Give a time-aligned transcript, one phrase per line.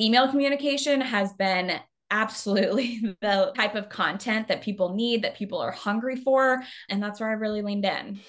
[0.00, 5.72] email communication has been absolutely the type of content that people need, that people are
[5.72, 6.62] hungry for.
[6.88, 8.20] And that's where I really leaned in.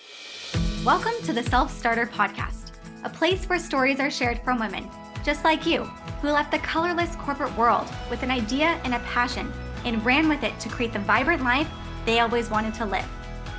[0.83, 2.71] Welcome to the Self Starter Podcast,
[3.03, 4.89] a place where stories are shared from women
[5.23, 5.83] just like you
[6.21, 9.51] who left the colorless corporate world with an idea and a passion
[9.85, 11.69] and ran with it to create the vibrant life
[12.05, 13.07] they always wanted to live.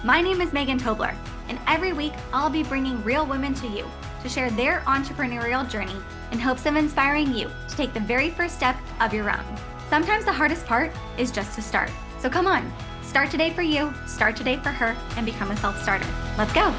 [0.02, 1.14] My name is Megan Tobler,
[1.50, 3.84] and every week I'll be bringing real women to you
[4.22, 5.96] to share their entrepreneurial journey
[6.32, 9.44] in hopes of inspiring you to take the very first step of your own.
[9.90, 11.90] Sometimes the hardest part is just to start.
[12.20, 15.82] So come on, start today for you, start today for her, and become a self
[15.82, 16.06] starter.
[16.38, 16.72] Let's go.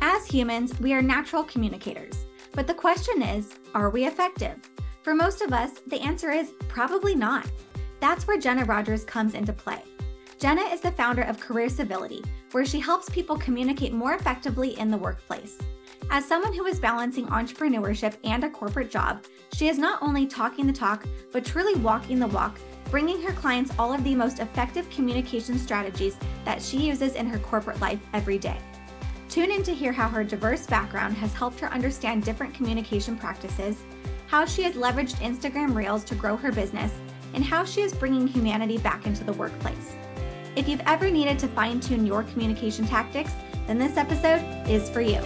[0.00, 2.24] As humans, we are natural communicators.
[2.52, 4.56] But the question is are we effective?
[5.02, 7.46] For most of us, the answer is probably not.
[8.00, 9.82] That's where Jenna Rogers comes into play.
[10.40, 14.90] Jenna is the founder of Career Civility, where she helps people communicate more effectively in
[14.90, 15.58] the workplace.
[16.10, 19.22] As someone who is balancing entrepreneurship and a corporate job,
[19.52, 22.58] she is not only talking the talk, but truly walking the walk,
[22.90, 27.38] bringing her clients all of the most effective communication strategies that she uses in her
[27.40, 28.56] corporate life every day.
[29.28, 33.76] Tune in to hear how her diverse background has helped her understand different communication practices,
[34.26, 36.94] how she has leveraged Instagram Reels to grow her business,
[37.34, 39.92] and how she is bringing humanity back into the workplace.
[40.56, 43.32] If you've ever needed to fine tune your communication tactics,
[43.68, 45.20] then this episode is for you.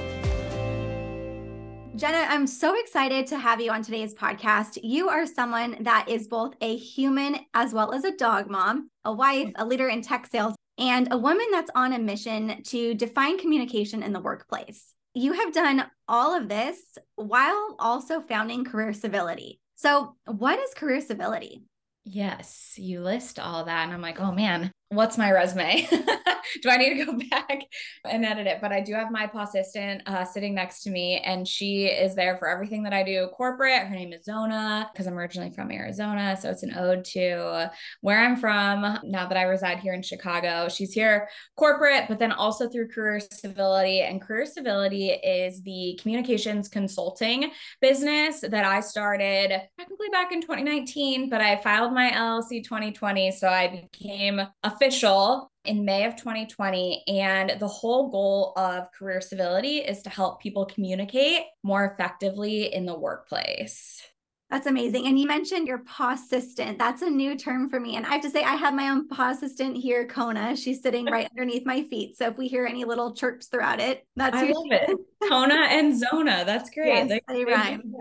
[1.96, 4.78] Jenna, I'm so excited to have you on today's podcast.
[4.82, 9.12] You are someone that is both a human as well as a dog mom, a
[9.12, 13.38] wife, a leader in tech sales, and a woman that's on a mission to define
[13.38, 14.92] communication in the workplace.
[15.14, 19.60] You have done all of this while also founding Career Civility.
[19.76, 21.62] So, what is Career Civility?
[22.04, 23.84] Yes, you list all that.
[23.84, 25.88] And I'm like, oh man, what's my resume?
[26.62, 27.62] do I need to go back
[28.04, 28.58] and edit it?
[28.60, 32.14] But I do have my paw assistant uh, sitting next to me, and she is
[32.14, 33.86] there for everything that I do corporate.
[33.86, 36.36] Her name is Zona because I'm originally from Arizona.
[36.40, 40.68] So it's an ode to where I'm from now that I reside here in Chicago.
[40.68, 44.00] She's here corporate, but then also through Career Civility.
[44.00, 47.50] And Career Civility is the communications consulting
[47.80, 53.30] business that I started technically back in 2019, but I filed my LLC 2020.
[53.32, 54.40] So I became
[54.84, 57.04] official in May of 2020.
[57.08, 62.84] And the whole goal of Career Civility is to help people communicate more effectively in
[62.84, 64.02] the workplace.
[64.50, 65.06] That's amazing.
[65.06, 66.78] And you mentioned your paw assistant.
[66.78, 67.96] That's a new term for me.
[67.96, 70.54] And I have to say, I have my own paw assistant here, Kona.
[70.54, 72.16] She's sitting right underneath my feet.
[72.16, 74.96] So if we hear any little chirps throughout it, that's I love it.
[75.28, 76.44] Kona and Zona.
[76.44, 76.88] That's great.
[76.88, 77.94] Yes, they, they rhyme.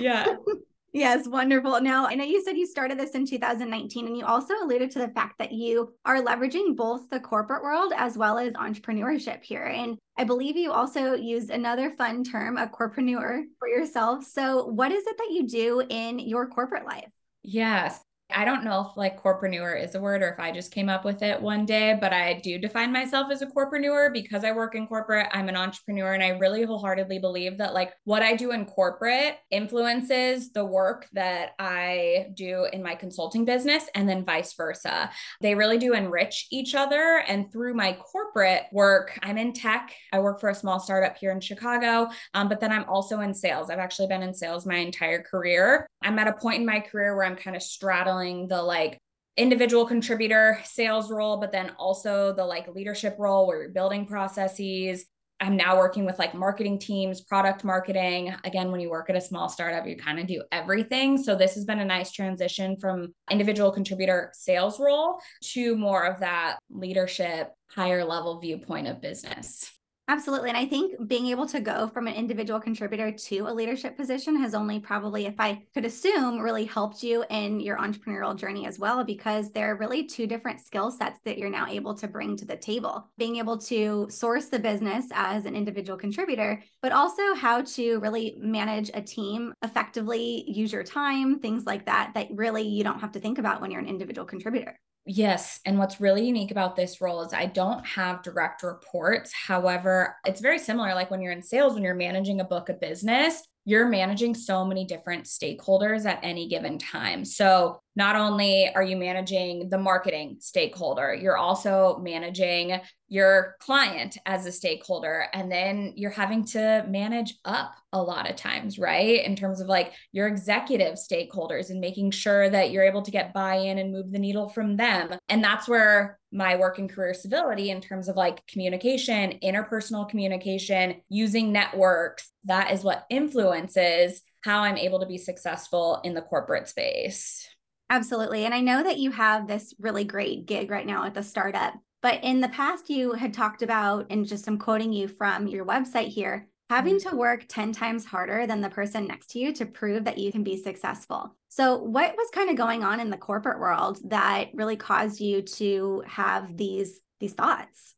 [0.00, 0.36] Yeah.
[0.92, 1.80] Yes, wonderful.
[1.80, 4.98] Now, I know you said you started this in 2019, and you also alluded to
[4.98, 9.64] the fact that you are leveraging both the corporate world as well as entrepreneurship here.
[9.64, 14.24] And I believe you also used another fun term, a corpreneur, for yourself.
[14.24, 17.08] So, what is it that you do in your corporate life?
[17.44, 18.00] Yes.
[18.34, 21.04] I don't know if like corpreneur is a word or if I just came up
[21.04, 24.74] with it one day, but I do define myself as a corpreneur because I work
[24.74, 25.28] in corporate.
[25.32, 29.36] I'm an entrepreneur and I really wholeheartedly believe that like what I do in corporate
[29.50, 35.10] influences the work that I do in my consulting business and then vice versa.
[35.40, 37.22] They really do enrich each other.
[37.26, 39.92] And through my corporate work, I'm in tech.
[40.12, 43.34] I work for a small startup here in Chicago, um, but then I'm also in
[43.34, 43.70] sales.
[43.70, 45.86] I've actually been in sales my entire career.
[46.02, 48.98] I'm at a point in my career where I'm kind of straddling the like
[49.36, 55.06] individual contributor sales role, but then also the like leadership role where you're building processes.
[55.42, 58.34] I'm now working with like marketing teams, product marketing.
[58.44, 61.16] Again, when you work at a small startup, you kind of do everything.
[61.16, 65.18] So this has been a nice transition from individual contributor sales role
[65.52, 69.72] to more of that leadership, higher level viewpoint of business.
[70.10, 70.48] Absolutely.
[70.48, 74.34] And I think being able to go from an individual contributor to a leadership position
[74.40, 78.76] has only probably, if I could assume, really helped you in your entrepreneurial journey as
[78.76, 82.36] well, because there are really two different skill sets that you're now able to bring
[82.38, 83.08] to the table.
[83.18, 88.34] Being able to source the business as an individual contributor, but also how to really
[88.40, 93.12] manage a team effectively, use your time, things like that, that really you don't have
[93.12, 94.76] to think about when you're an individual contributor.
[95.06, 95.60] Yes.
[95.64, 99.32] And what's really unique about this role is I don't have direct reports.
[99.32, 100.94] However, it's very similar.
[100.94, 104.64] Like when you're in sales, when you're managing a book of business, you're managing so
[104.64, 107.24] many different stakeholders at any given time.
[107.24, 114.46] So, not only are you managing the marketing stakeholder, you're also managing your client as
[114.46, 115.26] a stakeholder.
[115.32, 119.24] And then you're having to manage up a lot of times, right?
[119.24, 123.34] In terms of like your executive stakeholders and making sure that you're able to get
[123.34, 125.12] buy in and move the needle from them.
[125.28, 131.02] And that's where my work and career civility in terms of like communication, interpersonal communication,
[131.08, 136.68] using networks, that is what influences how I'm able to be successful in the corporate
[136.68, 137.46] space.
[137.90, 138.44] Absolutely.
[138.44, 141.74] And I know that you have this really great gig right now at the startup.
[142.02, 145.66] But in the past, you had talked about, and just I'm quoting you from your
[145.66, 147.10] website here, having mm-hmm.
[147.10, 150.32] to work 10 times harder than the person next to you to prove that you
[150.32, 151.36] can be successful.
[151.48, 155.42] So, what was kind of going on in the corporate world that really caused you
[155.42, 157.96] to have these these thoughts?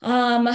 [0.00, 0.48] Um,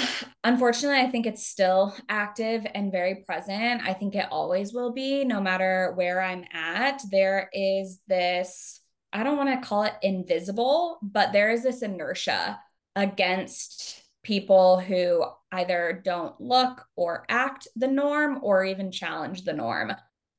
[0.44, 3.82] unfortunately, I think it's still active and very present.
[3.86, 7.02] I think it always will be, no matter where I'm at.
[7.12, 8.80] There is this,
[9.12, 12.60] I don't want to call it invisible, but there is this inertia
[12.96, 19.92] against people who either don't look or act the norm or even challenge the norm.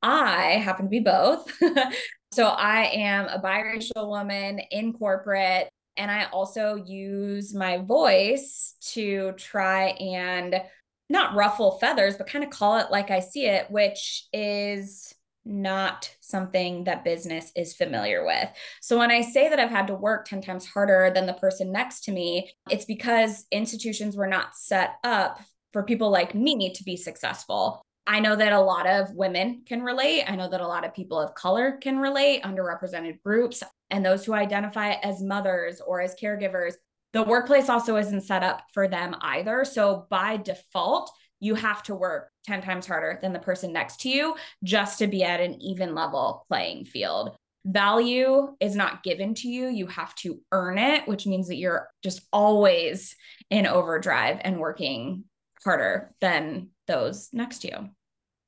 [0.02, 1.50] I happen to be both.
[2.32, 9.32] so I am a biracial woman in corporate and I also use my voice to
[9.32, 10.62] try and
[11.08, 15.14] not ruffle feathers, but kind of call it like I see it, which is
[15.44, 18.48] not something that business is familiar with.
[18.80, 21.70] So when I say that I've had to work 10 times harder than the person
[21.70, 25.38] next to me, it's because institutions were not set up
[25.72, 27.83] for people like me to be successful.
[28.06, 30.24] I know that a lot of women can relate.
[30.28, 34.24] I know that a lot of people of color can relate, underrepresented groups, and those
[34.24, 36.74] who identify as mothers or as caregivers.
[37.14, 39.64] The workplace also isn't set up for them either.
[39.64, 41.10] So by default,
[41.40, 45.06] you have to work 10 times harder than the person next to you just to
[45.06, 47.36] be at an even level playing field.
[47.66, 49.68] Value is not given to you.
[49.68, 53.16] You have to earn it, which means that you're just always
[53.48, 55.24] in overdrive and working
[55.64, 57.90] harder than those next to you.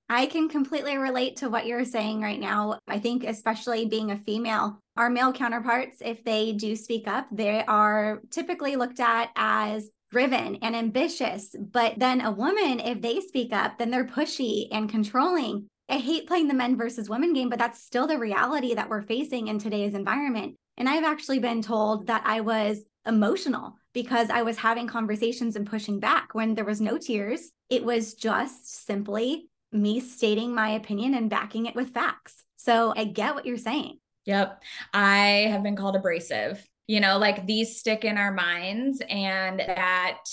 [0.09, 2.79] I can completely relate to what you're saying right now.
[2.87, 7.65] I think, especially being a female, our male counterparts, if they do speak up, they
[7.65, 11.57] are typically looked at as driven and ambitious.
[11.59, 15.67] But then a woman, if they speak up, then they're pushy and controlling.
[15.89, 19.03] I hate playing the men versus women game, but that's still the reality that we're
[19.03, 20.55] facing in today's environment.
[20.77, 25.67] And I've actually been told that I was emotional because I was having conversations and
[25.67, 27.53] pushing back when there was no tears.
[27.71, 32.45] It was just simply me stating my opinion and backing it with facts.
[32.59, 33.99] So I get what you're saying.
[34.27, 34.63] Yep.
[34.93, 36.63] I have been called abrasive.
[36.87, 40.25] You know, like these stick in our minds, and that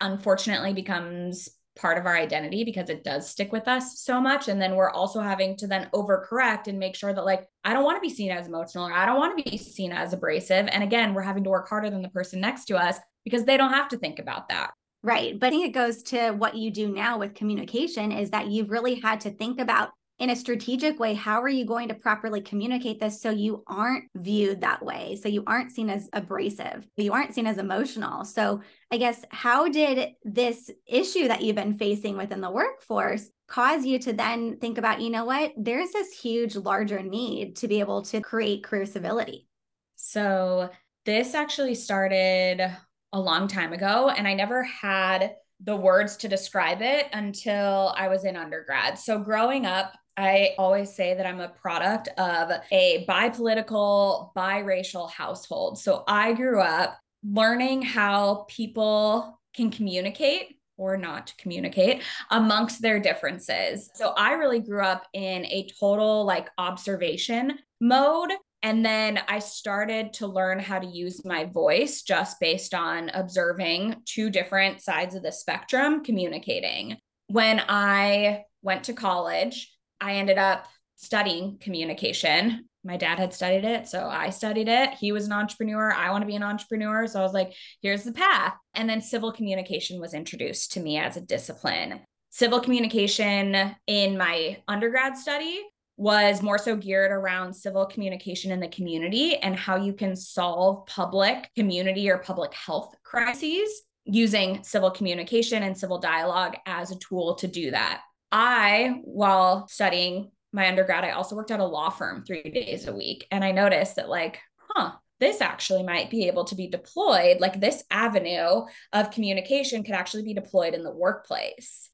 [0.00, 4.60] unfortunately becomes part of our identity because it does stick with us so much and
[4.60, 7.96] then we're also having to then overcorrect and make sure that like I don't want
[7.96, 10.82] to be seen as emotional or I don't want to be seen as abrasive and
[10.82, 13.72] again we're having to work harder than the person next to us because they don't
[13.72, 14.72] have to think about that.
[15.02, 15.38] Right.
[15.38, 18.70] But I think it goes to what you do now with communication is that you've
[18.70, 22.40] really had to think about in a strategic way how are you going to properly
[22.40, 25.18] communicate this so you aren't viewed that way?
[25.20, 26.86] So you aren't seen as abrasive.
[26.96, 28.24] You aren't seen as emotional.
[28.24, 28.60] So
[28.92, 33.98] i guess how did this issue that you've been facing within the workforce cause you
[33.98, 35.52] to then think about you know what?
[35.56, 39.48] There's this huge larger need to be able to create career civility.
[39.96, 40.70] So
[41.04, 42.70] this actually started
[43.12, 48.08] a long time ago and I never had the words to describe it until I
[48.08, 48.98] was in undergrad.
[48.98, 55.78] So growing up, I always say that I'm a product of a bipolitical, biracial household.
[55.78, 63.90] So I grew up learning how people can communicate or not communicate amongst their differences.
[63.94, 70.12] So I really grew up in a total like observation mode and then I started
[70.14, 75.22] to learn how to use my voice just based on observing two different sides of
[75.22, 76.96] the spectrum communicating.
[77.26, 82.68] When I went to college, I ended up studying communication.
[82.84, 84.90] My dad had studied it, so I studied it.
[84.94, 85.92] He was an entrepreneur.
[85.92, 87.06] I want to be an entrepreneur.
[87.08, 88.54] So I was like, here's the path.
[88.74, 92.00] And then civil communication was introduced to me as a discipline.
[92.30, 95.60] Civil communication in my undergrad study
[95.96, 100.86] was more so geared around civil communication in the community and how you can solve
[100.86, 107.34] public community or public health crises using civil communication and civil dialogue as a tool
[107.36, 108.00] to do that.
[108.32, 112.94] I, while studying my undergrad, I also worked at a law firm three days a
[112.94, 113.26] week.
[113.30, 117.40] And I noticed that, like, huh, this actually might be able to be deployed.
[117.40, 121.90] Like, this avenue of communication could actually be deployed in the workplace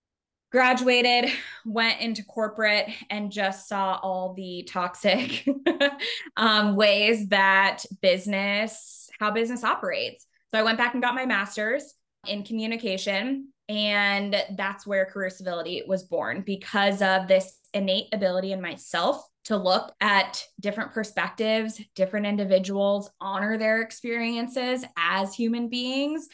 [0.51, 1.31] graduated,
[1.65, 5.47] went into corporate, and just saw all the toxic
[6.37, 10.27] um, ways that business, how business operates.
[10.51, 11.95] So I went back and got my master's
[12.27, 13.49] in communication.
[13.69, 19.57] And that's where career civility was born because of this innate ability in myself to
[19.57, 26.29] look at different perspectives, different individuals, honor their experiences as human beings.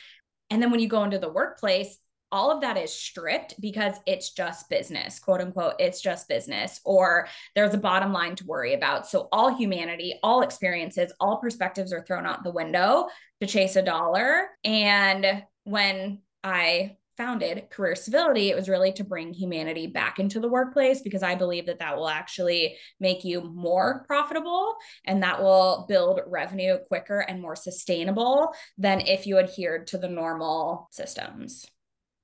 [0.50, 1.96] And then when you go into the workplace,
[2.34, 7.28] all of that is stripped because it's just business, quote unquote, it's just business, or
[7.54, 9.06] there's a bottom line to worry about.
[9.06, 13.06] So all humanity, all experiences, all perspectives are thrown out the window
[13.40, 14.48] to chase a dollar.
[14.64, 20.48] And when I founded Career Civility, it was really to bring humanity back into the
[20.48, 24.74] workplace because I believe that that will actually make you more profitable
[25.04, 30.08] and that will build revenue quicker and more sustainable than if you adhered to the
[30.08, 31.64] normal systems.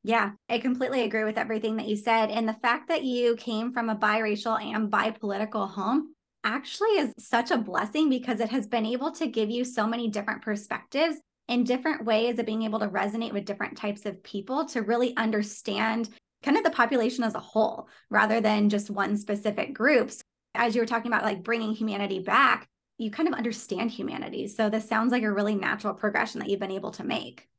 [0.03, 2.31] Yeah, I completely agree with everything that you said.
[2.31, 7.51] And the fact that you came from a biracial and bipolitical home actually is such
[7.51, 11.17] a blessing because it has been able to give you so many different perspectives
[11.49, 15.15] and different ways of being able to resonate with different types of people to really
[15.19, 16.09] understand
[16.43, 20.11] kind of the population as a whole rather than just one specific group.
[20.55, 22.67] As you were talking about like bringing humanity back,
[22.97, 24.49] you kind of understand humanity.
[24.49, 27.50] So this sounds like a really natural progression that you've been able to make.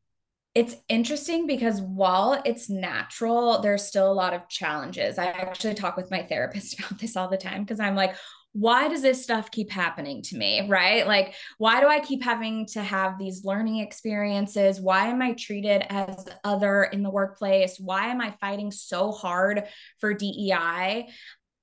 [0.53, 5.17] It's interesting because while it's natural, there's still a lot of challenges.
[5.17, 8.15] I actually talk with my therapist about this all the time because I'm like,
[8.53, 10.67] why does this stuff keep happening to me?
[10.67, 11.08] Right?
[11.08, 14.81] Like, why do I keep having to have these learning experiences?
[14.81, 17.77] Why am I treated as other in the workplace?
[17.79, 19.63] Why am I fighting so hard
[20.01, 21.08] for DEI?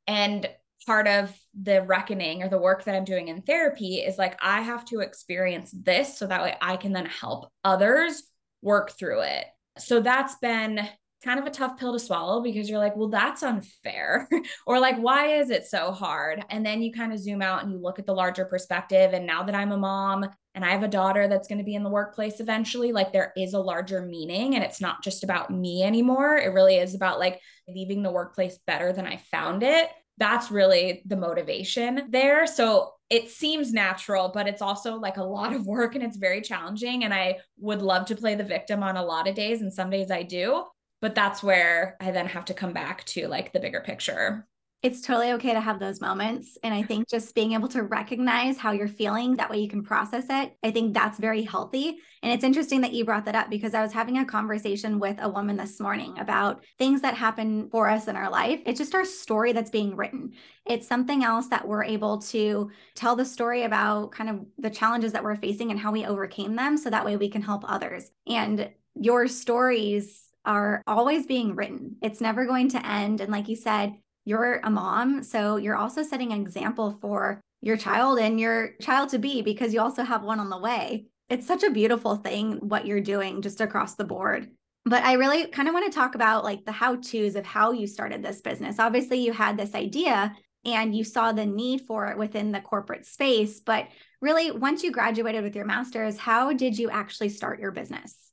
[0.06, 0.48] And
[0.86, 4.62] part of the reckoning or the work that I'm doing in therapy is like, I
[4.62, 8.22] have to experience this so that way I can then help others
[8.62, 9.44] work through it.
[9.78, 10.88] So that's been
[11.24, 14.28] kind of a tough pill to swallow because you're like, well, that's unfair.
[14.66, 16.44] or like, why is it so hard?
[16.48, 19.12] And then you kind of zoom out and you look at the larger perspective.
[19.12, 21.74] And now that I'm a mom and I have a daughter that's going to be
[21.74, 25.50] in the workplace eventually, like there is a larger meaning and it's not just about
[25.50, 26.36] me anymore.
[26.36, 29.88] It really is about like leaving the workplace better than I found it.
[30.18, 32.46] That's really the motivation there.
[32.46, 36.42] So it seems natural, but it's also like a lot of work and it's very
[36.42, 37.04] challenging.
[37.04, 39.90] And I would love to play the victim on a lot of days, and some
[39.90, 40.64] days I do
[41.00, 44.46] but that's where I then have to come back to like the bigger picture.
[44.80, 46.56] It's totally okay to have those moments.
[46.62, 49.82] And I think just being able to recognize how you're feeling, that way you can
[49.82, 50.56] process it.
[50.62, 51.98] I think that's very healthy.
[52.22, 55.16] And it's interesting that you brought that up because I was having a conversation with
[55.20, 58.60] a woman this morning about things that happen for us in our life.
[58.66, 60.34] It's just our story that's being written.
[60.64, 65.10] It's something else that we're able to tell the story about kind of the challenges
[65.12, 66.76] that we're facing and how we overcame them.
[66.76, 68.12] So that way we can help others.
[68.28, 71.96] And your stories are always being written.
[72.00, 73.20] It's never going to end.
[73.20, 73.94] And like you said,
[74.28, 75.22] you're a mom.
[75.22, 79.72] So you're also setting an example for your child and your child to be because
[79.72, 81.06] you also have one on the way.
[81.30, 84.50] It's such a beautiful thing what you're doing just across the board.
[84.84, 87.72] But I really kind of want to talk about like the how to's of how
[87.72, 88.78] you started this business.
[88.78, 93.06] Obviously, you had this idea and you saw the need for it within the corporate
[93.06, 93.60] space.
[93.60, 93.88] But
[94.20, 98.27] really, once you graduated with your master's, how did you actually start your business?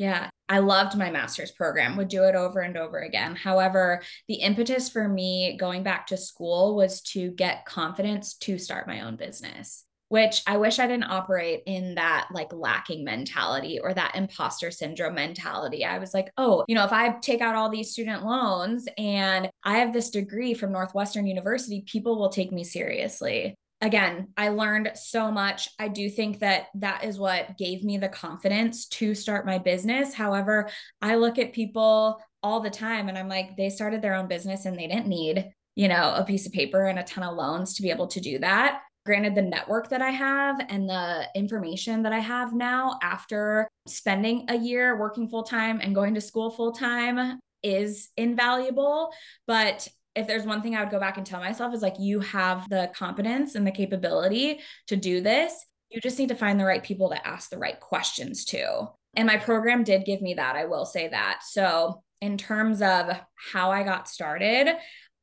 [0.00, 3.36] Yeah, I loved my master's program, would do it over and over again.
[3.36, 8.86] However, the impetus for me going back to school was to get confidence to start
[8.86, 13.92] my own business, which I wish I didn't operate in that like lacking mentality or
[13.92, 15.84] that imposter syndrome mentality.
[15.84, 19.50] I was like, oh, you know, if I take out all these student loans and
[19.64, 24.92] I have this degree from Northwestern University, people will take me seriously again, I learned
[24.94, 25.68] so much.
[25.78, 30.14] I do think that that is what gave me the confidence to start my business.
[30.14, 30.68] However,
[31.00, 34.64] I look at people all the time and I'm like, they started their own business
[34.64, 37.74] and they didn't need, you know, a piece of paper and a ton of loans
[37.74, 38.82] to be able to do that.
[39.06, 44.44] Granted, the network that I have and the information that I have now after spending
[44.48, 49.10] a year working full time and going to school full time is invaluable.
[49.46, 52.20] But if there's one thing I would go back and tell myself is like, you
[52.20, 55.54] have the competence and the capability to do this.
[55.90, 58.88] You just need to find the right people to ask the right questions to.
[59.14, 60.56] And my program did give me that.
[60.56, 61.40] I will say that.
[61.44, 63.10] So, in terms of
[63.52, 64.68] how I got started,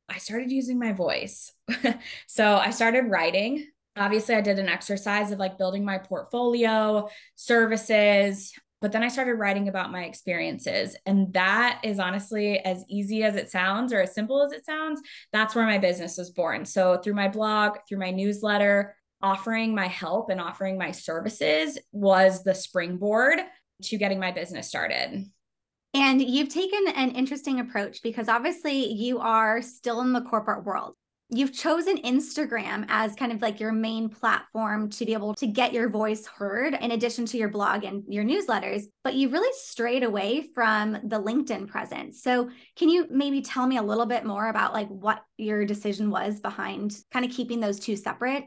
[0.08, 1.52] I started using my voice.
[2.26, 3.66] so, I started writing.
[3.96, 9.34] Obviously, I did an exercise of like building my portfolio, services, but then I started
[9.34, 10.96] writing about my experiences.
[11.06, 15.00] And that is honestly as easy as it sounds or as simple as it sounds.
[15.32, 16.64] That's where my business was born.
[16.64, 22.44] So through my blog, through my newsletter, offering my help and offering my services was
[22.44, 23.40] the springboard
[23.82, 25.26] to getting my business started.
[25.94, 30.94] And you've taken an interesting approach because obviously you are still in the corporate world
[31.30, 35.74] you've chosen Instagram as kind of like your main platform to be able to get
[35.74, 40.02] your voice heard in addition to your blog and your newsletters, but you really strayed
[40.02, 42.22] away from the LinkedIn presence.
[42.22, 46.10] So, can you maybe tell me a little bit more about like what your decision
[46.10, 48.44] was behind kind of keeping those two separate?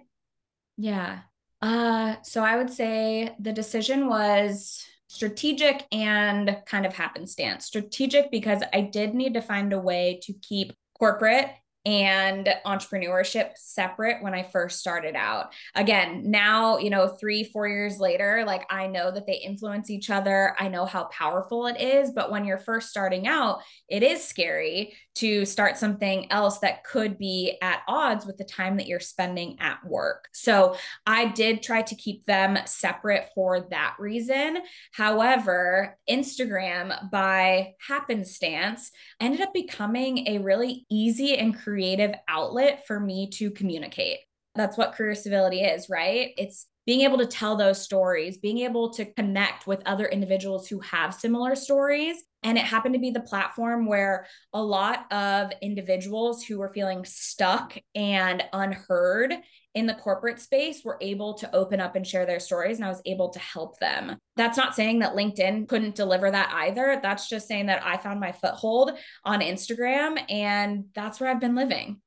[0.78, 1.20] Yeah.
[1.62, 7.66] Uh so I would say the decision was strategic and kind of happenstance.
[7.66, 11.50] Strategic because I did need to find a way to keep corporate
[11.86, 15.54] and entrepreneurship separate when I first started out.
[15.74, 20.10] Again, now, you know, three, four years later, like I know that they influence each
[20.10, 20.56] other.
[20.60, 22.12] I know how powerful it is.
[22.12, 27.18] But when you're first starting out, it is scary to start something else that could
[27.18, 30.30] be at odds with the time that you're spending at work.
[30.32, 30.76] So
[31.06, 34.60] I did try to keep them separate for that reason.
[34.94, 43.30] However, Instagram by happenstance ended up becoming a really easy and creative outlet for me
[43.32, 44.20] to communicate.
[44.56, 46.32] That's what career civility is, right?
[46.38, 50.80] It's being able to tell those stories, being able to connect with other individuals who
[50.80, 52.24] have similar stories.
[52.44, 57.06] And it happened to be the platform where a lot of individuals who were feeling
[57.06, 59.36] stuck and unheard
[59.74, 62.90] in the corporate space were able to open up and share their stories, and I
[62.90, 64.18] was able to help them.
[64.36, 67.00] That's not saying that LinkedIn couldn't deliver that either.
[67.02, 68.92] That's just saying that I found my foothold
[69.24, 72.02] on Instagram, and that's where I've been living.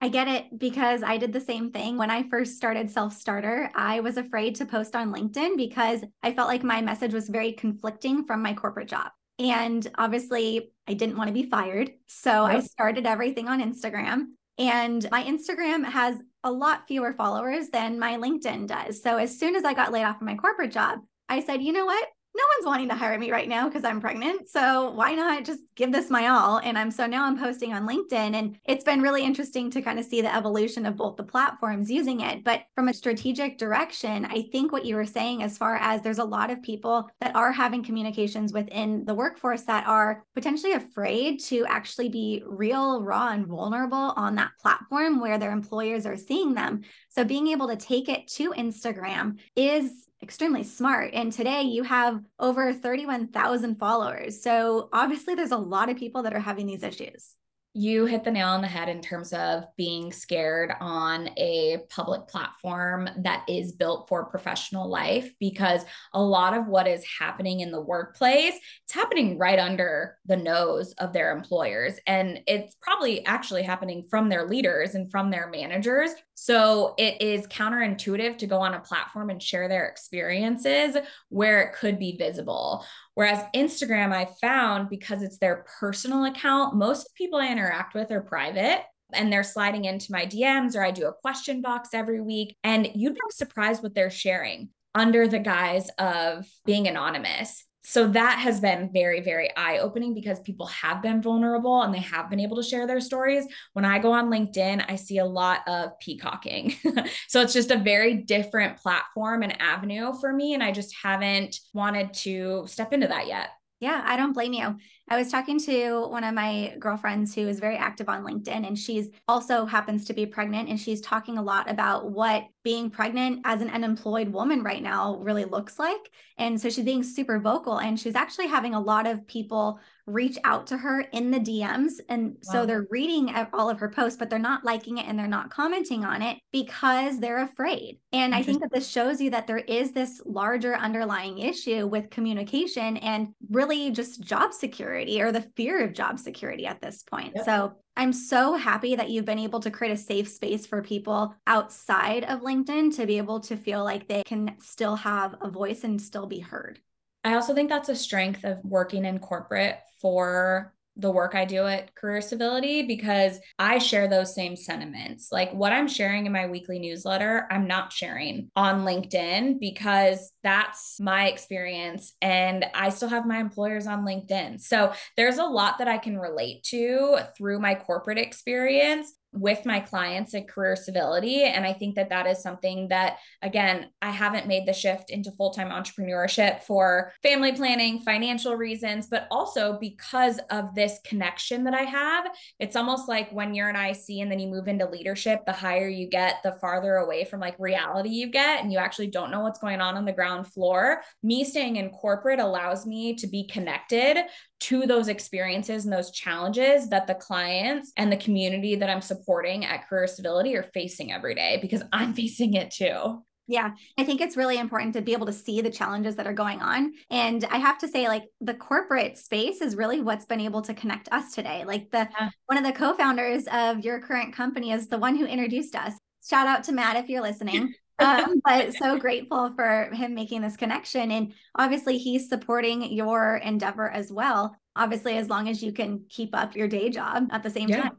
[0.00, 1.96] I get it because I did the same thing.
[1.96, 6.34] When I first started Self Starter, I was afraid to post on LinkedIn because I
[6.34, 9.08] felt like my message was very conflicting from my corporate job.
[9.38, 11.90] And obviously, I didn't want to be fired.
[12.06, 12.56] So yep.
[12.56, 14.26] I started everything on Instagram.
[14.58, 19.02] And my Instagram has a lot fewer followers than my LinkedIn does.
[19.02, 21.72] So as soon as I got laid off from my corporate job, I said, you
[21.72, 22.06] know what?
[22.36, 24.48] No one's wanting to hire me right now because I'm pregnant.
[24.48, 26.58] So why not just give this my all?
[26.58, 29.98] And I'm so now I'm posting on LinkedIn and it's been really interesting to kind
[29.98, 32.44] of see the evolution of both the platforms using it.
[32.44, 36.18] But from a strategic direction, I think what you were saying as far as there's
[36.18, 41.40] a lot of people that are having communications within the workforce that are potentially afraid
[41.44, 46.54] to actually be real, raw, and vulnerable on that platform where their employers are seeing
[46.54, 46.82] them.
[47.08, 51.12] So being able to take it to Instagram is extremely smart.
[51.14, 54.42] And today you have over 31,000 followers.
[54.42, 57.36] So obviously, there's a lot of people that are having these issues
[57.78, 62.26] you hit the nail on the head in terms of being scared on a public
[62.26, 67.70] platform that is built for professional life because a lot of what is happening in
[67.70, 73.62] the workplace it's happening right under the nose of their employers and it's probably actually
[73.62, 78.74] happening from their leaders and from their managers so it is counterintuitive to go on
[78.74, 80.96] a platform and share their experiences
[81.28, 82.84] where it could be visible
[83.16, 88.20] Whereas Instagram, I found because it's their personal account, most people I interact with are
[88.20, 88.82] private
[89.14, 92.58] and they're sliding into my DMs or I do a question box every week.
[92.62, 98.40] And you'd be surprised what they're sharing under the guise of being anonymous so that
[98.40, 102.40] has been very very eye opening because people have been vulnerable and they have been
[102.40, 103.46] able to share their stories.
[103.74, 106.74] When i go on linkedin i see a lot of peacocking.
[107.28, 111.60] So it's just a very different platform and avenue for me and i just haven't
[111.72, 114.76] wanted to step into that yet yeah, I don't blame you.
[115.08, 118.78] I was talking to one of my girlfriends who is very active on LinkedIn, and
[118.78, 120.70] she's also happens to be pregnant.
[120.70, 125.18] And she's talking a lot about what being pregnant as an unemployed woman right now
[125.18, 126.10] really looks like.
[126.38, 130.38] And so she's being super vocal, and she's actually having a lot of people reach
[130.44, 131.94] out to her in the DMs.
[132.08, 132.52] And wow.
[132.52, 135.50] so they're reading all of her posts, but they're not liking it and they're not
[135.50, 137.98] commenting on it because they're afraid.
[138.12, 142.10] And I think that this shows you that there is this larger underlying issue with
[142.10, 147.32] communication and really just job security or the fear of job security at this point.
[147.36, 147.44] Yep.
[147.44, 151.34] So I'm so happy that you've been able to create a safe space for people
[151.46, 155.82] outside of LinkedIn to be able to feel like they can still have a voice
[155.82, 156.78] and still be heard.
[157.26, 161.66] I also think that's a strength of working in corporate for the work I do
[161.66, 165.30] at Career Civility because I share those same sentiments.
[165.32, 171.00] Like what I'm sharing in my weekly newsletter, I'm not sharing on LinkedIn because that's
[171.00, 172.14] my experience.
[172.22, 174.60] And I still have my employers on LinkedIn.
[174.60, 179.80] So there's a lot that I can relate to through my corporate experience with my
[179.80, 181.44] clients at career civility.
[181.44, 185.30] And i think that that is something that again i haven't made the shift into
[185.32, 191.82] full-time entrepreneurship for family planning financial reasons but also because of this connection that i
[191.82, 192.26] have.
[192.58, 195.88] It's almost like when you're an ic and then you move into leadership the higher
[195.88, 199.40] you get the farther away from like reality you get and you actually don't know
[199.40, 201.02] what's going on on the ground floor.
[201.22, 204.18] Me staying in corporate allows me to be connected
[204.58, 209.64] to those experiences and those challenges that the clients and the community that I'm supporting
[209.64, 213.22] at Career Civility are facing every day because I'm facing it too.
[213.48, 216.32] Yeah, I think it's really important to be able to see the challenges that are
[216.32, 216.94] going on.
[217.10, 220.74] And I have to say, like, the corporate space is really what's been able to
[220.74, 221.64] connect us today.
[221.64, 222.30] Like, the yeah.
[222.46, 225.92] one of the co founders of your current company is the one who introduced us.
[226.28, 227.72] Shout out to Matt if you're listening.
[227.98, 231.10] um, but so grateful for him making this connection.
[231.10, 234.56] And obviously, he's supporting your endeavor as well.
[234.74, 237.82] Obviously, as long as you can keep up your day job at the same yeah.
[237.82, 237.92] time.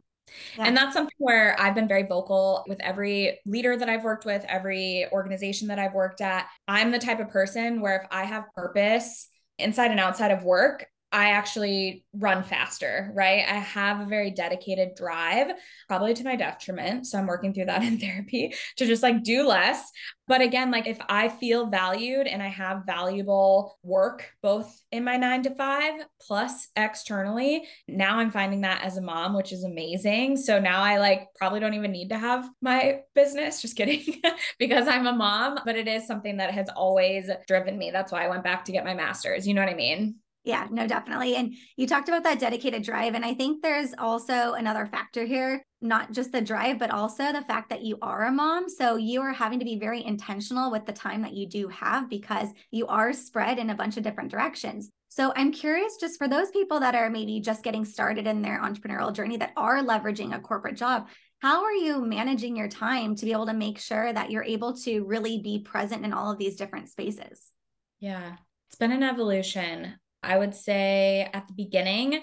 [0.57, 0.65] Yeah.
[0.65, 4.43] And that's something where I've been very vocal with every leader that I've worked with,
[4.47, 6.47] every organization that I've worked at.
[6.67, 10.85] I'm the type of person where if I have purpose inside and outside of work,
[11.11, 13.45] I actually run faster, right?
[13.47, 15.47] I have a very dedicated drive,
[15.87, 17.07] probably to my detriment.
[17.07, 19.89] So I'm working through that in therapy to just like do less.
[20.27, 25.15] But again, like if I feel valued and I have valuable work both in my
[25.15, 30.35] nine to five plus externally, now I'm finding that as a mom, which is amazing.
[30.35, 34.21] So now I like probably don't even need to have my business, just kidding,
[34.59, 37.91] because I'm a mom, but it is something that has always driven me.
[37.91, 39.47] That's why I went back to get my master's.
[39.47, 40.15] You know what I mean?
[40.47, 41.35] Yeah, no, definitely.
[41.35, 43.15] And you talked about that dedicated drive.
[43.15, 47.41] And I think there's also another factor here, not just the drive, but also the
[47.41, 48.69] fact that you are a mom.
[48.69, 52.09] So you are having to be very intentional with the time that you do have
[52.09, 54.89] because you are spread in a bunch of different directions.
[55.09, 58.61] So I'm curious, just for those people that are maybe just getting started in their
[58.61, 61.09] entrepreneurial journey that are leveraging a corporate job,
[61.41, 64.77] how are you managing your time to be able to make sure that you're able
[64.77, 67.51] to really be present in all of these different spaces?
[67.99, 68.37] Yeah,
[68.69, 69.95] it's been an evolution.
[70.27, 72.21] I would say at the beginning,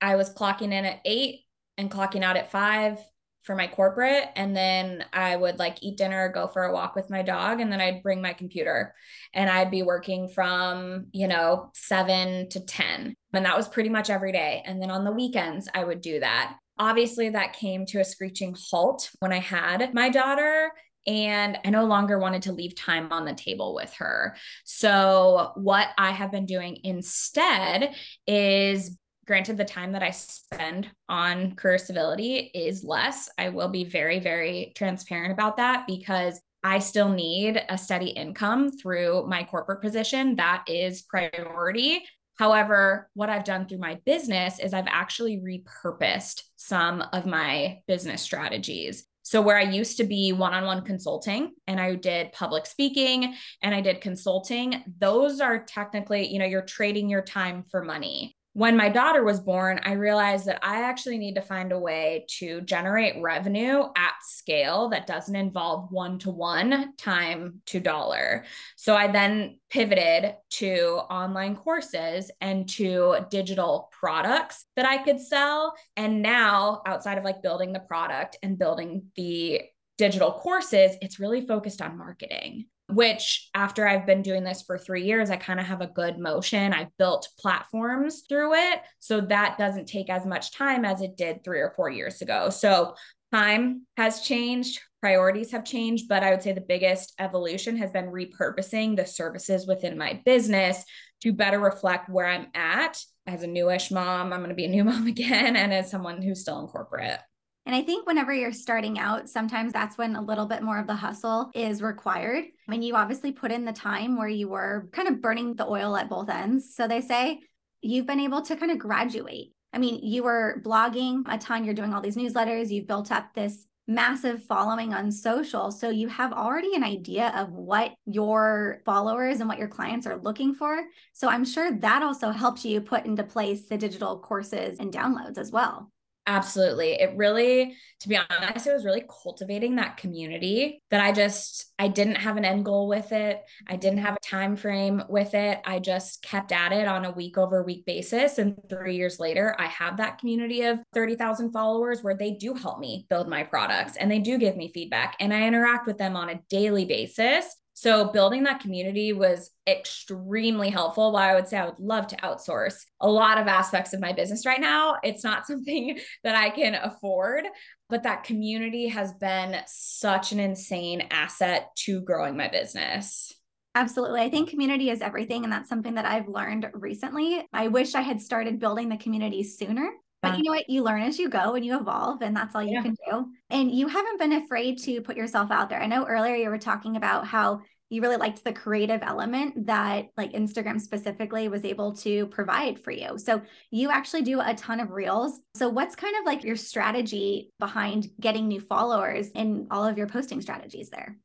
[0.00, 1.40] I was clocking in at eight
[1.78, 2.98] and clocking out at five
[3.42, 4.28] for my corporate.
[4.36, 7.70] And then I would like eat dinner, go for a walk with my dog, and
[7.70, 8.94] then I'd bring my computer
[9.34, 13.14] and I'd be working from, you know, seven to 10.
[13.32, 14.62] And that was pretty much every day.
[14.64, 16.56] And then on the weekends, I would do that.
[16.78, 20.72] Obviously, that came to a screeching halt when I had my daughter
[21.06, 24.36] and I no longer wanted to leave time on the table with her.
[24.64, 27.94] So, what I have been doing instead
[28.26, 33.28] is granted the time that I spend on career civility is less.
[33.38, 38.70] I will be very, very transparent about that because I still need a steady income
[38.70, 40.36] through my corporate position.
[40.36, 42.04] That is priority.
[42.38, 48.22] However, what I've done through my business is I've actually repurposed some of my business
[48.22, 49.06] strategies.
[49.32, 53.34] So, where I used to be one on one consulting and I did public speaking
[53.62, 58.36] and I did consulting, those are technically, you know, you're trading your time for money
[58.54, 62.26] when my daughter was born, I realized that I actually need to find a way
[62.38, 68.44] to generate revenue at scale that doesn't involve one to one time to dollar.
[68.76, 75.74] So I then pivoted to online courses and to digital products that I could sell.
[75.96, 79.62] And now, outside of like building the product and building the
[79.96, 85.04] digital courses, it's really focused on marketing which after I've been doing this for three
[85.04, 86.72] years, I kind of have a good motion.
[86.72, 88.80] I've built platforms through it.
[88.98, 92.50] So that doesn't take as much time as it did three or four years ago.
[92.50, 92.94] So
[93.32, 98.06] time has changed, priorities have changed, but I would say the biggest evolution has been
[98.06, 100.84] repurposing the services within my business
[101.22, 104.32] to better reflect where I'm at as a newish mom.
[104.32, 107.20] I'm going to be a new mom again, and as someone who's still in corporate.
[107.64, 110.86] And I think whenever you're starting out, sometimes that's when a little bit more of
[110.86, 112.44] the hustle is required.
[112.68, 115.66] I mean, you obviously put in the time where you were kind of burning the
[115.66, 116.74] oil at both ends.
[116.74, 117.40] So they say
[117.80, 119.52] you've been able to kind of graduate.
[119.72, 123.32] I mean, you were blogging a ton, you're doing all these newsletters, you've built up
[123.34, 125.70] this massive following on social.
[125.70, 130.20] So you have already an idea of what your followers and what your clients are
[130.20, 130.82] looking for.
[131.12, 135.38] So I'm sure that also helps you put into place the digital courses and downloads
[135.38, 135.90] as well.
[136.24, 136.92] Absolutely.
[136.92, 141.88] It really, to be honest, it was really cultivating that community that I just I
[141.88, 143.42] didn't have an end goal with it.
[143.66, 145.58] I didn't have a time frame with it.
[145.64, 149.56] I just kept at it on a week over week basis and 3 years later,
[149.58, 153.96] I have that community of 30,000 followers where they do help me build my products
[153.96, 157.56] and they do give me feedback and I interact with them on a daily basis
[157.82, 161.10] so building that community was extremely helpful.
[161.10, 164.12] While I would say I would love to outsource a lot of aspects of my
[164.12, 167.42] business right now, it's not something that I can afford.
[167.88, 173.32] But that community has been such an insane asset to growing my business.
[173.74, 174.20] Absolutely.
[174.20, 175.42] I think community is everything.
[175.42, 177.44] And that's something that I've learned recently.
[177.52, 179.90] I wish I had started building the community sooner.
[180.22, 180.70] But you know what?
[180.70, 182.82] You learn as you go and you evolve, and that's all you yeah.
[182.82, 183.26] can do.
[183.50, 185.82] And you haven't been afraid to put yourself out there.
[185.82, 190.06] I know earlier you were talking about how you really liked the creative element that
[190.16, 193.18] like Instagram specifically was able to provide for you.
[193.18, 195.40] So you actually do a ton of reels.
[195.56, 200.06] So what's kind of like your strategy behind getting new followers and all of your
[200.06, 201.18] posting strategies there?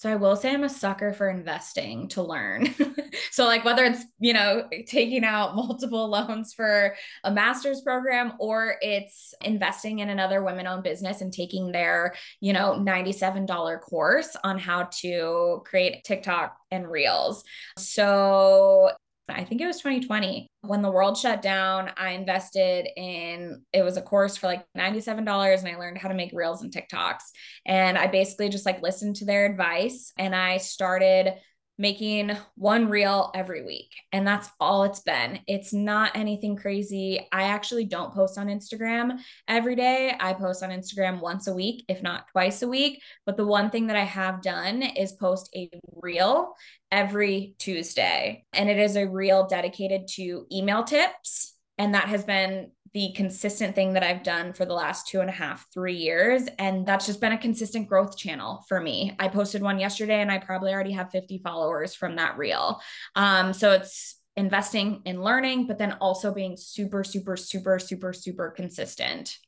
[0.00, 2.74] So I will say I'm a sucker for investing to learn.
[3.30, 8.76] so like whether it's, you know, taking out multiple loans for a master's program or
[8.80, 14.88] it's investing in another women-owned business and taking their, you know, $97 course on how
[15.00, 17.44] to create TikTok and Reels.
[17.76, 18.92] So
[19.30, 21.90] I think it was 2020 when the world shut down.
[21.96, 25.18] I invested in it was a course for like $97
[25.58, 27.22] and I learned how to make reels and TikToks.
[27.66, 31.34] And I basically just like listened to their advice and I started
[31.80, 33.90] making one reel every week.
[34.12, 35.40] And that's all it's been.
[35.46, 37.26] It's not anything crazy.
[37.32, 40.14] I actually don't post on Instagram every day.
[40.20, 43.00] I post on Instagram once a week, if not twice a week.
[43.24, 45.70] But the one thing that I have done is post a
[46.02, 46.52] reel
[46.92, 48.44] every Tuesday.
[48.52, 51.56] And it is a reel dedicated to email tips.
[51.78, 55.30] And that has been the consistent thing that I've done for the last two and
[55.30, 56.48] a half, three years.
[56.58, 59.14] And that's just been a consistent growth channel for me.
[59.18, 62.80] I posted one yesterday and I probably already have 50 followers from that reel.
[63.14, 68.50] Um, so it's investing in learning, but then also being super, super, super, super, super
[68.50, 69.38] consistent.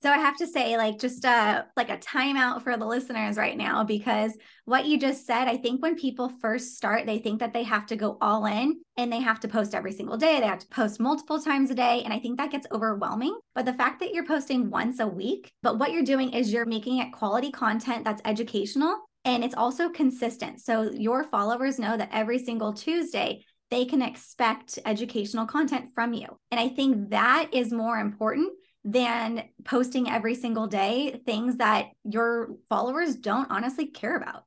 [0.00, 3.56] So I have to say, like, just a like a timeout for the listeners right
[3.56, 4.32] now, because
[4.64, 7.86] what you just said, I think when people first start, they think that they have
[7.86, 10.38] to go all in and they have to post every single day.
[10.38, 12.02] They have to post multiple times a day.
[12.04, 13.36] And I think that gets overwhelming.
[13.56, 16.64] But the fact that you're posting once a week, but what you're doing is you're
[16.64, 20.60] making it quality content that's educational and it's also consistent.
[20.60, 26.28] So your followers know that every single Tuesday, they can expect educational content from you.
[26.50, 28.52] And I think that is more important
[28.88, 34.44] than posting every single day things that your followers don't honestly care about.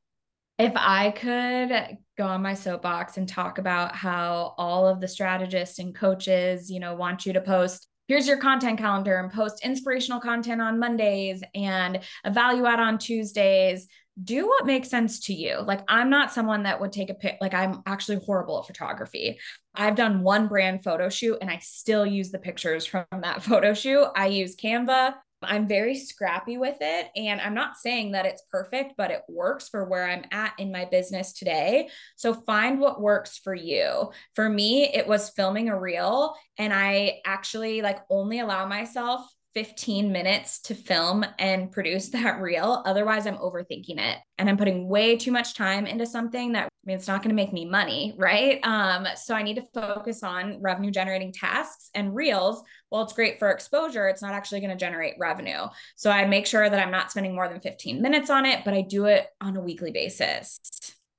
[0.58, 5.78] If I could go on my soapbox and talk about how all of the strategists
[5.78, 10.20] and coaches, you know, want you to post here's your content calendar and post inspirational
[10.20, 13.88] content on Mondays and a value add on Tuesdays
[14.24, 15.60] do what makes sense to you.
[15.62, 19.40] Like I'm not someone that would take a pic like I'm actually horrible at photography.
[19.74, 23.74] I've done one brand photo shoot and I still use the pictures from that photo
[23.74, 24.08] shoot.
[24.16, 25.14] I use Canva.
[25.44, 29.70] I'm very scrappy with it and I'm not saying that it's perfect, but it works
[29.70, 31.90] for where I'm at in my business today.
[32.16, 34.12] So find what works for you.
[34.36, 40.12] For me, it was filming a reel and I actually like only allow myself 15
[40.12, 42.84] minutes to film and produce that reel.
[42.86, 46.88] Otherwise, I'm overthinking it and I'm putting way too much time into something that I
[46.88, 48.60] mean, it's not going to make me money, right?
[48.64, 52.64] Um, so I need to focus on revenue generating tasks and reels.
[52.90, 54.08] Well, it's great for exposure.
[54.08, 55.68] It's not actually going to generate revenue.
[55.96, 58.74] So I make sure that I'm not spending more than 15 minutes on it, but
[58.74, 60.60] I do it on a weekly basis.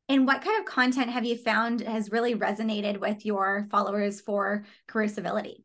[0.08, 4.64] And what kind of content have you found has really resonated with your followers for
[4.88, 5.64] career civility?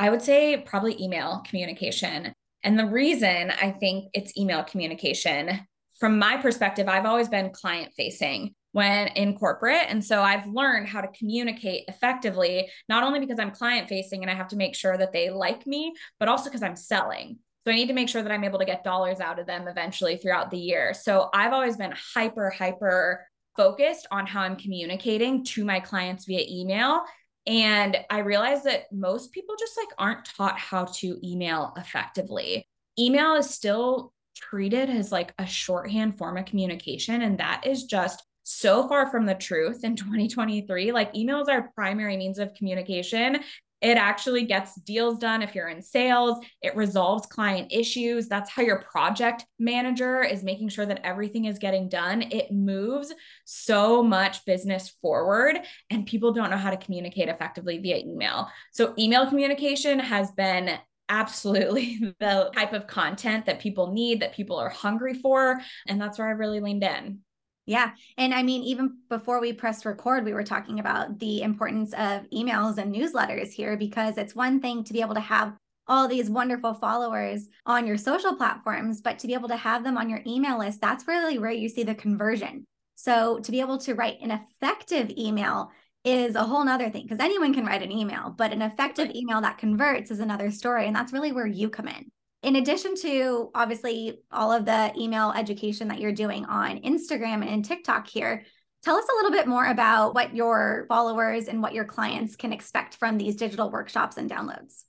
[0.00, 2.32] I would say probably email communication.
[2.62, 5.60] And the reason I think it's email communication,
[5.98, 9.84] from my perspective, I've always been client facing when in corporate.
[9.88, 14.30] And so I've learned how to communicate effectively, not only because I'm client facing and
[14.30, 17.38] I have to make sure that they like me, but also because I'm selling.
[17.66, 19.68] So I need to make sure that I'm able to get dollars out of them
[19.68, 20.94] eventually throughout the year.
[20.94, 26.46] So I've always been hyper, hyper focused on how I'm communicating to my clients via
[26.48, 27.02] email
[27.46, 32.66] and I realized that most people just like aren't taught how to email effectively.
[32.98, 37.22] Email is still treated as like a shorthand form of communication.
[37.22, 40.92] And that is just so far from the truth in 2023.
[40.92, 43.40] Like email is our primary means of communication.
[43.80, 46.38] It actually gets deals done if you're in sales.
[46.62, 48.28] It resolves client issues.
[48.28, 52.22] That's how your project manager is making sure that everything is getting done.
[52.22, 53.12] It moves
[53.44, 55.58] so much business forward,
[55.90, 58.48] and people don't know how to communicate effectively via email.
[58.72, 60.78] So, email communication has been
[61.10, 65.60] absolutely the type of content that people need, that people are hungry for.
[65.86, 67.20] And that's where I really leaned in.
[67.70, 67.92] Yeah.
[68.18, 72.28] And I mean, even before we pressed record, we were talking about the importance of
[72.30, 75.54] emails and newsletters here because it's one thing to be able to have
[75.86, 79.96] all these wonderful followers on your social platforms, but to be able to have them
[79.96, 82.64] on your email list, that's really where you see the conversion.
[82.96, 85.70] So to be able to write an effective email
[86.04, 89.42] is a whole nother thing because anyone can write an email, but an effective email
[89.42, 90.88] that converts is another story.
[90.88, 92.10] And that's really where you come in
[92.42, 97.64] in addition to obviously all of the email education that you're doing on Instagram and
[97.64, 98.44] TikTok here,
[98.82, 102.52] tell us a little bit more about what your followers and what your clients can
[102.52, 104.84] expect from these digital workshops and downloads.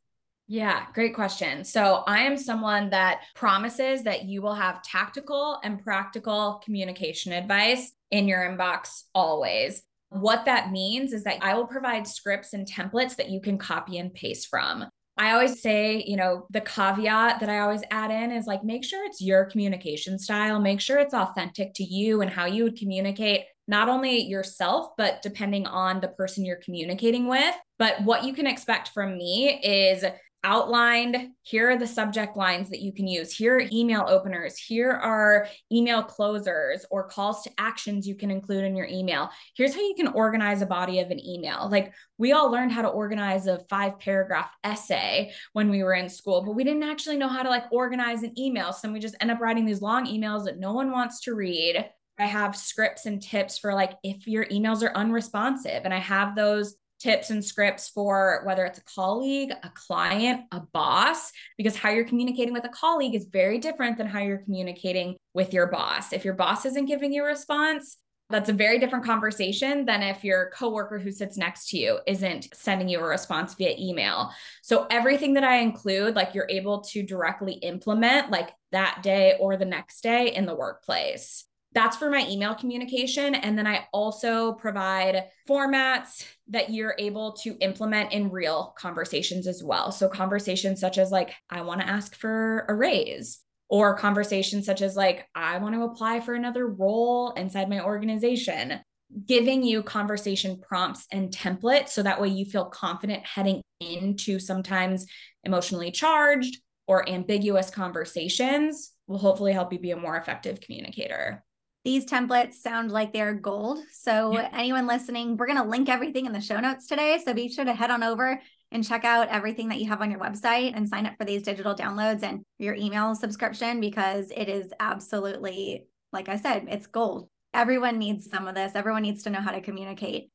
[0.48, 1.64] Yeah, great question.
[1.64, 7.94] So, I am someone that promises that you will have tactical and practical communication advice
[8.12, 9.82] in your inbox always.
[10.10, 13.98] What that means is that I will provide scripts and templates that you can copy
[13.98, 14.88] and paste from.
[15.17, 18.84] I always say, you know, the caveat that I always add in is like, make
[18.84, 22.78] sure it's your communication style, make sure it's authentic to you and how you would
[22.78, 27.56] communicate not only yourself, but depending on the person you're communicating with.
[27.78, 30.04] But what you can expect from me is
[30.44, 33.36] outlined here are the subject lines that you can use.
[33.36, 34.58] Here are email openers.
[34.58, 39.30] Here are email closers or calls to actions you can include in your email.
[39.56, 41.70] Here's how you can organize a body of an email.
[41.70, 46.10] Like we all learned how to organize a five paragraph essay when we were in
[46.10, 48.74] school but we didn't actually know how to like organize an email.
[48.74, 51.86] So we just end up writing these long emails that no one wants to read.
[52.20, 56.36] I have scripts and tips for like if your emails are unresponsive and I have
[56.36, 61.90] those tips and scripts for whether it's a colleague, a client, a boss, because how
[61.90, 66.14] you're communicating with a colleague is very different than how you're communicating with your boss.
[66.14, 67.98] If your boss isn't giving you a response,
[68.30, 72.48] that's a very different conversation than if your coworker who sits next to you isn't
[72.54, 74.32] sending you a response via email.
[74.62, 79.58] So everything that I include like you're able to directly implement like that day or
[79.58, 83.36] the next day in the workplace that's for my email communication.
[83.36, 89.64] And then I also provide formats that you're able to implement in real conversations as
[89.64, 89.92] well.
[89.92, 94.82] So, conversations such as, like, I want to ask for a raise, or conversations such
[94.82, 98.80] as, like, I want to apply for another role inside my organization.
[99.26, 105.06] Giving you conversation prompts and templates so that way you feel confident heading into sometimes
[105.44, 111.44] emotionally charged or ambiguous conversations will hopefully help you be a more effective communicator.
[111.84, 113.80] These templates sound like they're gold.
[113.91, 114.50] So, yeah.
[114.54, 117.20] anyone listening, we're going to link everything in the show notes today.
[117.26, 118.39] So, be sure to head on over
[118.72, 121.41] and check out everything that you have on your website and sign up for these
[121.41, 127.30] digital downloads and your email subscription because it is absolutely, like I said, it's gold.
[127.54, 128.74] Everyone needs some of this.
[128.76, 130.30] Everyone needs to know how to communicate.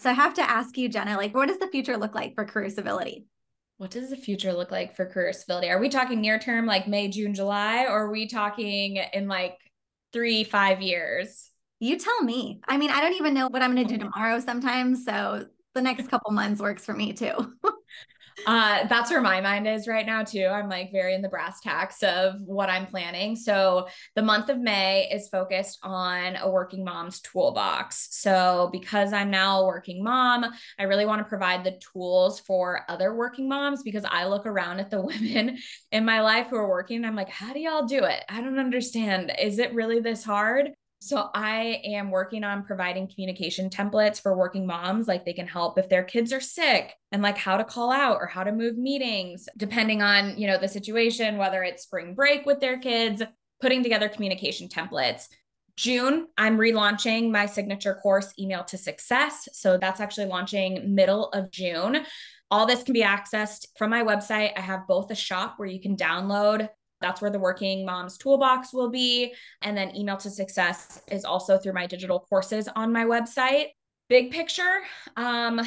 [0.00, 2.44] So, I have to ask you, Jenna, like, what does the future look like for
[2.44, 3.26] career civility?
[3.78, 5.70] what does the future look like for career civility?
[5.70, 9.56] Are we talking near term, like May, June, July, or are we talking in like
[10.12, 11.50] three, five years?
[11.80, 12.60] You tell me.
[12.66, 15.04] I mean, I don't even know what I'm going to do tomorrow sometimes.
[15.04, 17.54] So the next couple months works for me too.
[18.46, 20.46] uh, that's where my mind is right now too.
[20.46, 23.36] I'm like very in the brass tacks of what I'm planning.
[23.36, 28.08] So the month of May is focused on a working mom's toolbox.
[28.10, 30.46] So because I'm now a working mom,
[30.78, 34.80] I really want to provide the tools for other working moms because I look around
[34.80, 35.58] at the women
[35.92, 38.24] in my life who are working and I'm like, how do y'all do it?
[38.28, 39.32] I don't understand.
[39.40, 40.70] Is it really this hard?
[41.00, 45.78] So I am working on providing communication templates for working moms like they can help
[45.78, 48.76] if their kids are sick and like how to call out or how to move
[48.76, 53.22] meetings depending on, you know, the situation whether it's spring break with their kids,
[53.60, 55.26] putting together communication templates.
[55.76, 59.48] June, I'm relaunching my signature course Email to Success.
[59.52, 62.04] So that's actually launching middle of June.
[62.50, 64.50] All this can be accessed from my website.
[64.56, 66.68] I have both a shop where you can download
[67.00, 69.32] that's where the Working Moms Toolbox will be.
[69.62, 73.68] And then Email to Success is also through my digital courses on my website.
[74.08, 74.80] Big picture,
[75.16, 75.60] um,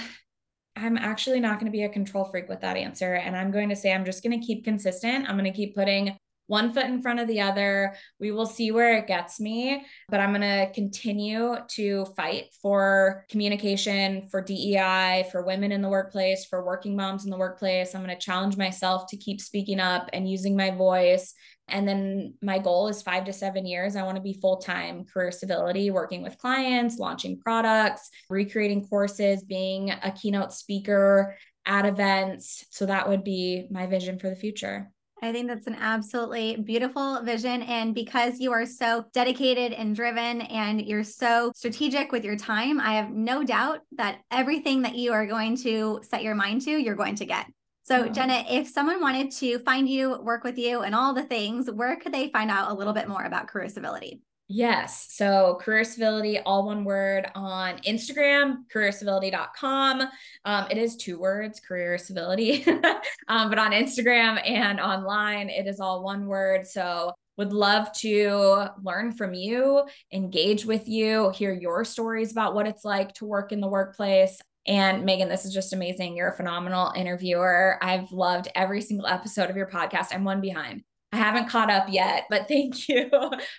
[0.75, 3.15] I'm actually not going to be a control freak with that answer.
[3.15, 5.29] And I'm going to say I'm just going to keep consistent.
[5.29, 6.17] I'm going to keep putting
[6.51, 7.95] one foot in front of the other.
[8.19, 13.25] We will see where it gets me, but I'm going to continue to fight for
[13.29, 17.95] communication, for DEI, for women in the workplace, for working moms in the workplace.
[17.95, 21.33] I'm going to challenge myself to keep speaking up and using my voice.
[21.69, 23.95] And then my goal is five to seven years.
[23.95, 29.41] I want to be full time career civility, working with clients, launching products, recreating courses,
[29.41, 32.65] being a keynote speaker at events.
[32.71, 34.91] So that would be my vision for the future.
[35.23, 37.61] I think that's an absolutely beautiful vision.
[37.61, 42.81] And because you are so dedicated and driven and you're so strategic with your time,
[42.81, 46.71] I have no doubt that everything that you are going to set your mind to,
[46.71, 47.45] you're going to get.
[47.83, 48.13] So, mm-hmm.
[48.13, 51.95] Jenna, if someone wanted to find you, work with you, and all the things, where
[51.97, 54.21] could they find out a little bit more about Career Civility?
[54.53, 55.07] Yes.
[55.11, 60.09] So career civility, all one word on Instagram, careercivility.com.
[60.43, 62.65] Um, it is two words, career civility,
[63.29, 66.67] um, but on Instagram and online, it is all one word.
[66.67, 72.67] So would love to learn from you, engage with you, hear your stories about what
[72.67, 74.41] it's like to work in the workplace.
[74.67, 76.17] And Megan, this is just amazing.
[76.17, 77.79] You're a phenomenal interviewer.
[77.81, 80.07] I've loved every single episode of your podcast.
[80.11, 80.83] I'm one behind.
[81.11, 83.09] I haven't caught up yet, but thank you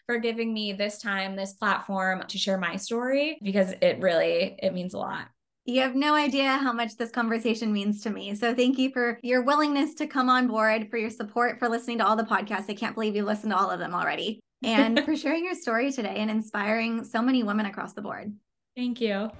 [0.06, 4.72] for giving me this time, this platform to share my story because it really it
[4.74, 5.26] means a lot.
[5.64, 8.34] You have no idea how much this conversation means to me.
[8.34, 11.98] So thank you for your willingness to come on board, for your support, for listening
[11.98, 12.68] to all the podcasts.
[12.68, 14.40] I can't believe you listened to all of them already.
[14.64, 18.34] And for sharing your story today and inspiring so many women across the board.
[18.74, 19.30] Thank you.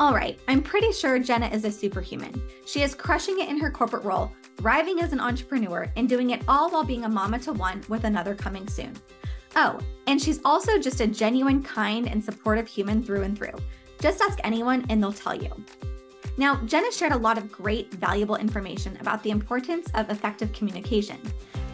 [0.00, 2.40] All right, I'm pretty sure Jenna is a superhuman.
[2.66, 6.42] She is crushing it in her corporate role, thriving as an entrepreneur, and doing it
[6.48, 8.94] all while being a mama to one with another coming soon.
[9.54, 13.54] Oh, and she's also just a genuine, kind, and supportive human through and through.
[14.00, 15.52] Just ask anyone and they'll tell you.
[16.38, 21.18] Now, Jenna shared a lot of great, valuable information about the importance of effective communication.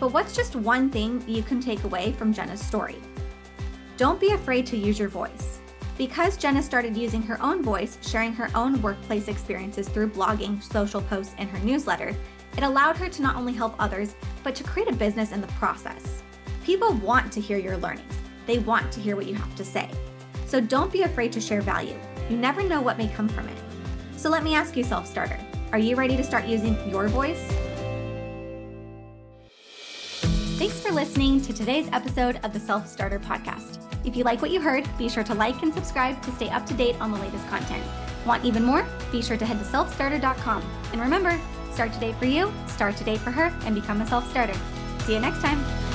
[0.00, 2.98] But what's just one thing you can take away from Jenna's story?
[3.96, 5.57] Don't be afraid to use your voice.
[5.98, 11.02] Because Jenna started using her own voice, sharing her own workplace experiences through blogging, social
[11.02, 12.14] posts, and her newsletter,
[12.56, 15.48] it allowed her to not only help others, but to create a business in the
[15.48, 16.22] process.
[16.64, 18.14] People want to hear your learnings,
[18.46, 19.90] they want to hear what you have to say.
[20.46, 21.98] So don't be afraid to share value.
[22.30, 23.58] You never know what may come from it.
[24.16, 25.38] So let me ask you, self starter,
[25.72, 27.44] are you ready to start using your voice?
[30.58, 33.78] Thanks for listening to today's episode of the Self StartHer Podcast.
[34.04, 36.66] If you like what you heard, be sure to like and subscribe to stay up
[36.66, 37.84] to date on the latest content.
[38.26, 38.84] Want even more?
[39.12, 40.64] Be sure to head to selfstarther.com.
[40.90, 41.40] And remember,
[41.72, 44.58] start today for you, start today for her, and become a self starter.
[45.04, 45.87] See you next time.